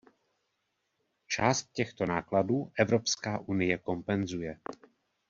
Část 1.27 1.71
těchto 1.73 2.05
nákladů 2.05 2.71
Evropská 2.79 3.39
unie 3.39 3.77
kompenzuje. 3.77 4.59